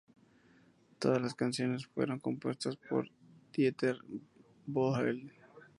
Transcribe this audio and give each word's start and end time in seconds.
Todas 0.97 1.21
las 1.21 1.35
canciones 1.35 1.85
fueron 1.85 2.17
compuestas 2.19 2.75
por 2.75 3.11
Dieter 3.53 3.99
Bohlen. 4.65 5.31